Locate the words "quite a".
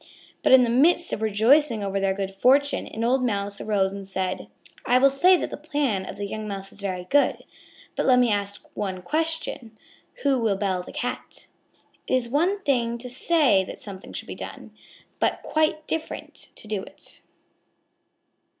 15.43-15.81